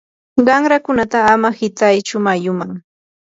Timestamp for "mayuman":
2.25-2.71